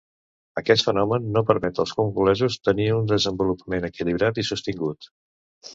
[0.61, 5.15] Aquest fenomen no permet als congolesos tenir un desenvolupament equilibrat i sostingut.